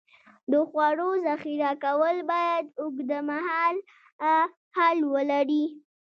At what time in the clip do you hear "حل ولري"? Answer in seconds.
4.75-5.65